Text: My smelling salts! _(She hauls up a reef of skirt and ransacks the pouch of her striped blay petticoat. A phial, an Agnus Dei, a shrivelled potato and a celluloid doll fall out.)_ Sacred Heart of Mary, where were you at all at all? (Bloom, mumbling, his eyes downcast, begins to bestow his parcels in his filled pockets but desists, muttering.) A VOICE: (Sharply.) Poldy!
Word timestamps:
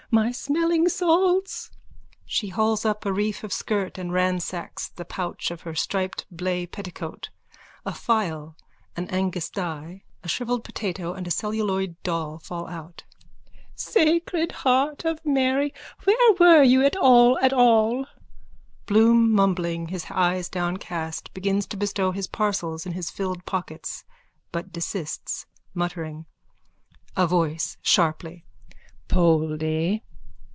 My 0.13 0.33
smelling 0.33 0.89
salts! 0.89 1.71
_(She 2.27 2.51
hauls 2.51 2.83
up 2.83 3.05
a 3.05 3.13
reef 3.13 3.45
of 3.45 3.53
skirt 3.53 3.97
and 3.97 4.11
ransacks 4.11 4.89
the 4.89 5.05
pouch 5.05 5.51
of 5.51 5.61
her 5.61 5.73
striped 5.73 6.25
blay 6.29 6.65
petticoat. 6.65 7.29
A 7.85 7.93
phial, 7.93 8.57
an 8.97 9.07
Agnus 9.09 9.49
Dei, 9.49 10.03
a 10.21 10.27
shrivelled 10.27 10.65
potato 10.65 11.13
and 11.13 11.27
a 11.27 11.31
celluloid 11.31 11.95
doll 12.03 12.39
fall 12.39 12.67
out.)_ 12.67 13.03
Sacred 13.73 14.51
Heart 14.51 15.05
of 15.05 15.25
Mary, 15.25 15.73
where 16.03 16.33
were 16.37 16.61
you 16.63 16.83
at 16.83 16.97
all 16.97 17.39
at 17.39 17.53
all? 17.53 18.05
(Bloom, 18.87 19.31
mumbling, 19.31 19.87
his 19.87 20.07
eyes 20.11 20.49
downcast, 20.49 21.33
begins 21.33 21.65
to 21.67 21.77
bestow 21.77 22.11
his 22.11 22.27
parcels 22.27 22.85
in 22.85 22.91
his 22.91 23.09
filled 23.09 23.45
pockets 23.45 24.03
but 24.51 24.73
desists, 24.73 25.45
muttering.) 25.73 26.25
A 27.15 27.25
VOICE: 27.25 27.77
(Sharply.) 27.81 28.43
Poldy! 29.09 30.03